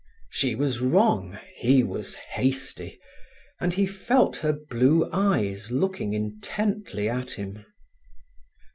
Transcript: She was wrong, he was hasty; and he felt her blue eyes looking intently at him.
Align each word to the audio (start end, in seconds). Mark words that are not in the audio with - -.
She 0.31 0.55
was 0.55 0.81
wrong, 0.81 1.37
he 1.53 1.83
was 1.83 2.15
hasty; 2.15 2.99
and 3.59 3.71
he 3.71 3.85
felt 3.85 4.37
her 4.37 4.51
blue 4.51 5.07
eyes 5.13 5.69
looking 5.69 6.13
intently 6.15 7.07
at 7.07 7.29
him. 7.33 7.63